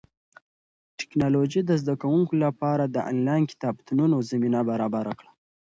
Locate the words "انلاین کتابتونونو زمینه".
3.11-4.59